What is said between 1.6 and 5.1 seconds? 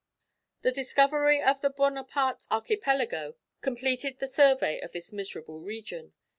the Buonaparte Archipelago completed the survey of